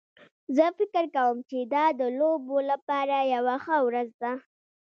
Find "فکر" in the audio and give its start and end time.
0.77-1.05